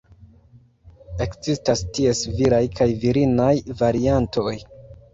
Ekzistas 1.25 1.85
ties 1.99 2.23
viraj 2.41 2.65
kaj 2.83 2.91
virinaj 3.07 3.55
variantoj. 3.87 4.61